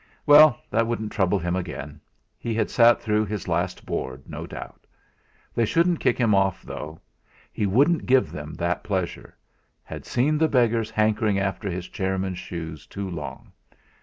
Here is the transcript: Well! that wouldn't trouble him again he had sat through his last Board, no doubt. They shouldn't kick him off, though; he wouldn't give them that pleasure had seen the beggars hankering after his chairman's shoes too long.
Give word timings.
Well! 0.25 0.59
that 0.71 0.87
wouldn't 0.87 1.11
trouble 1.11 1.37
him 1.37 1.55
again 1.55 2.01
he 2.39 2.55
had 2.55 2.71
sat 2.71 2.99
through 2.99 3.25
his 3.27 3.47
last 3.47 3.85
Board, 3.85 4.27
no 4.27 4.47
doubt. 4.47 4.87
They 5.53 5.63
shouldn't 5.63 5.99
kick 5.99 6.17
him 6.17 6.33
off, 6.33 6.63
though; 6.63 6.99
he 7.53 7.67
wouldn't 7.67 8.07
give 8.07 8.31
them 8.31 8.55
that 8.55 8.83
pleasure 8.83 9.37
had 9.83 10.03
seen 10.07 10.39
the 10.39 10.47
beggars 10.47 10.89
hankering 10.89 11.37
after 11.37 11.69
his 11.69 11.87
chairman's 11.87 12.39
shoes 12.39 12.87
too 12.87 13.07
long. 13.11 13.51